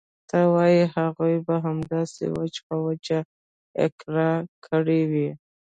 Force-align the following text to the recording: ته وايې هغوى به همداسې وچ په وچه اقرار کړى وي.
ته 0.29 0.37
وايې 0.53 0.83
هغوى 0.95 1.35
به 1.45 1.55
همداسې 1.65 2.23
وچ 2.37 2.55
په 2.67 2.75
وچه 2.85 3.19
اقرار 3.85 4.41
کړى 4.65 5.01
وي. 5.11 5.29